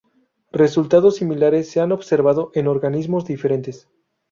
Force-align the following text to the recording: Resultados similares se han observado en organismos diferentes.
Resultados 0.51 1.17
similares 1.17 1.69
se 1.69 1.79
han 1.79 1.91
observado 1.91 2.49
en 2.55 2.65
organismos 2.67 3.25
diferentes. 3.25 3.87